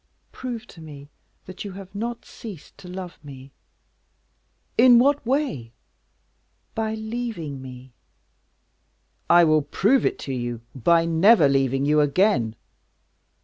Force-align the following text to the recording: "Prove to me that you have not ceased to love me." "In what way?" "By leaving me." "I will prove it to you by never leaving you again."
"Prove 0.31 0.65
to 0.65 0.81
me 0.81 1.09
that 1.45 1.63
you 1.63 1.73
have 1.73 1.93
not 1.93 2.25
ceased 2.25 2.75
to 2.79 2.87
love 2.87 3.19
me." 3.23 3.51
"In 4.75 4.97
what 4.97 5.23
way?" 5.27 5.73
"By 6.73 6.95
leaving 6.95 7.61
me." 7.61 7.91
"I 9.29 9.43
will 9.43 9.61
prove 9.61 10.03
it 10.03 10.17
to 10.25 10.33
you 10.33 10.61
by 10.73 11.05
never 11.05 11.47
leaving 11.47 11.85
you 11.85 12.01
again." 12.01 12.55